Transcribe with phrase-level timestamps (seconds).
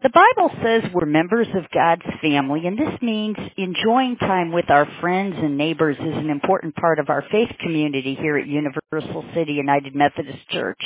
[0.00, 4.86] The Bible says we're members of God's family, and this means enjoying time with our
[5.00, 9.54] friends and neighbors is an important part of our faith community here at Universal City
[9.54, 10.78] United Methodist Church.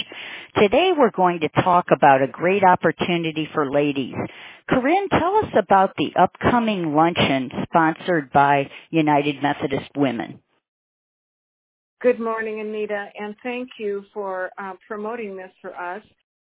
[0.57, 4.15] Today we're going to talk about a great opportunity for ladies.
[4.67, 10.41] Corinne, tell us about the upcoming luncheon sponsored by United Methodist Women.
[12.01, 16.03] Good morning, Anita, and thank you for uh, promoting this for us.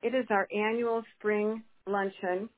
[0.03, 2.49] It is our annual spring luncheon,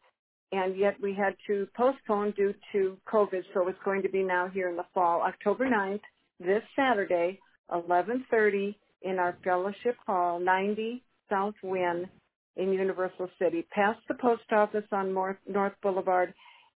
[0.53, 4.49] and yet we had to postpone due to COVID, so it's going to be now
[4.49, 6.01] here in the fall, October 9th,
[6.41, 7.39] this Saturday,
[7.71, 12.09] 11:30 in our fellowship hall, 90 South Wynn
[12.57, 16.33] in Universal City, past the post office on North, North Boulevard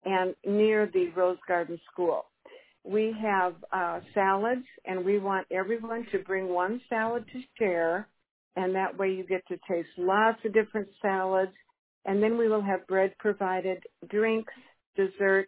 [0.06, 2.26] and near the Rose Garden School.
[2.84, 8.08] We have uh, salads, and we want everyone to bring one salad to share,
[8.56, 11.52] and that way you get to taste lots of different salads
[12.06, 14.54] and then we will have bread provided, drinks,
[14.96, 15.48] dessert,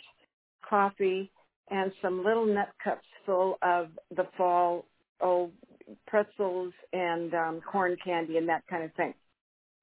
[0.67, 1.31] coffee,
[1.69, 4.85] and some little nut cups full of the fall
[5.21, 5.49] oh
[6.07, 9.13] pretzels and um, corn candy and that kind of thing.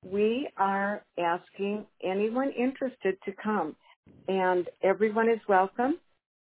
[0.04, 3.76] We are asking anyone interested to come,
[4.28, 5.98] and everyone is welcome.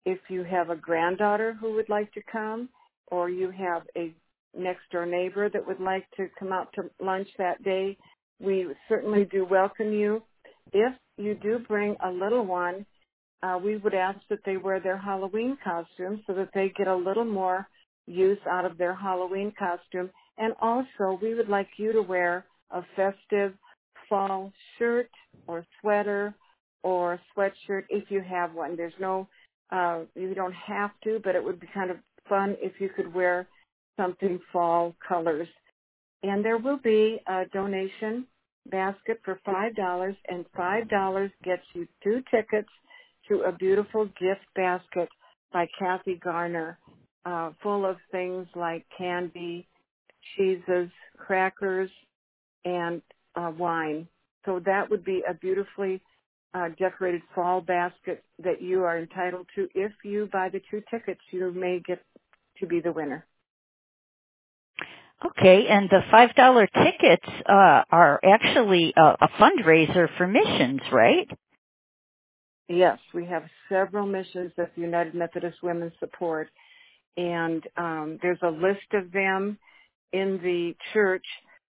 [0.05, 2.69] If you have a granddaughter who would like to come,
[3.08, 4.12] or you have a
[4.56, 7.97] next door neighbor that would like to come out to lunch that day,
[8.41, 10.23] we certainly do welcome you.
[10.73, 12.84] If you do bring a little one,
[13.42, 16.97] uh, we would ask that they wear their Halloween costume so that they get a
[16.97, 17.67] little more
[18.07, 20.11] use out of their Halloween costume.
[20.39, 23.55] And also, we would like you to wear a festive
[24.09, 25.11] fall shirt
[25.47, 26.34] or sweater
[26.83, 28.77] or sweatshirt if you have one.
[28.77, 29.29] There's no,
[29.70, 31.97] uh, you don't have to, but it would be kind of
[32.29, 33.47] fun if you could wear
[33.97, 35.48] something fall colors
[36.22, 38.27] and there will be a donation
[38.70, 42.69] basket for $5 and $5 gets you two tickets
[43.28, 45.08] to a beautiful gift basket
[45.52, 46.79] by Kathy Garner
[47.24, 49.67] uh, full of things like candy,
[50.36, 51.91] cheeses, crackers,
[52.64, 53.02] and
[53.35, 54.08] uh, wine.
[54.45, 56.01] So that would be a beautifully
[56.55, 59.68] uh, decorated fall basket that you are entitled to.
[59.74, 62.01] If you buy the two tickets, you may get
[62.61, 63.27] to be the winner.
[65.25, 71.29] Okay, and the five dollar tickets uh, are actually a, a fundraiser for missions, right?
[72.69, 76.49] Yes, we have several missions that the United Methodist Women support,
[77.17, 79.59] and um, there's a list of them
[80.13, 81.25] in the church.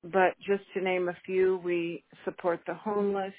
[0.03, 3.35] But just to name a few, we support the homeless,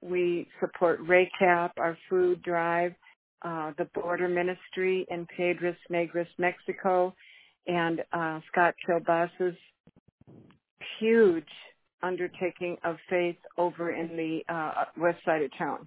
[0.00, 2.94] we support RACAP, our food drive,
[3.42, 7.14] uh, the border ministry in Piedras Negras, Mexico,
[7.66, 9.56] and uh, Scott Kilbass's
[11.00, 11.44] huge
[12.02, 15.86] undertaking of faith over in the uh, west side of town.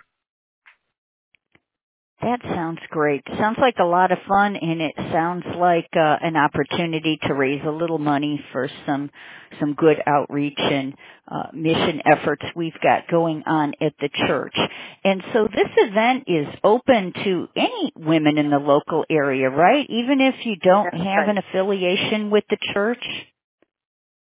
[2.22, 3.24] That sounds great.
[3.38, 7.62] Sounds like a lot of fun and it sounds like uh, an opportunity to raise
[7.66, 9.12] a little money for some
[9.60, 10.94] some good outreach and
[11.28, 14.56] uh, mission efforts we've got going on at the church.
[15.04, 19.86] And so this event is open to any women in the local area, right?
[19.90, 21.30] Even if you don't That's have right.
[21.30, 23.04] an affiliation with the church?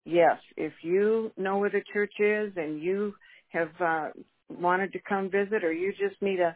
[0.05, 3.13] Yes, if you know where the church is and you
[3.49, 4.09] have uh,
[4.49, 6.55] wanted to come visit or you just need a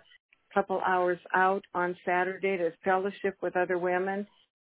[0.53, 4.27] couple hours out on Saturday to fellowship with other women,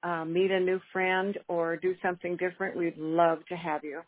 [0.04, 4.02] uh, meet a new friend, or do something different, we'd love to have you.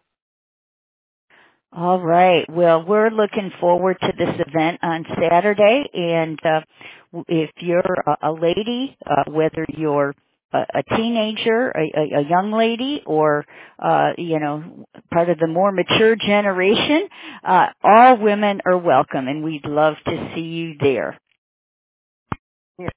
[1.74, 2.46] All right.
[2.50, 6.62] Well, we're looking forward to this event on Saturday, and uh,
[7.28, 10.16] if you're a, lady, uh, whether you're
[10.54, 13.46] a, teenager, a, a young lady, or
[13.80, 17.10] uh, you know, part of the more mature generation,
[17.44, 21.20] uh, all women are welcome, and we'd love to see you there.